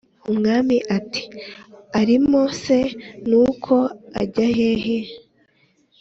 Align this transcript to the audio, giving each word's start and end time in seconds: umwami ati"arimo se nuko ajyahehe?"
umwami 0.31 0.77
ati"arimo 0.97 2.41
se 2.63 2.79
nuko 3.29 3.75
ajyahehe?" 4.21 4.99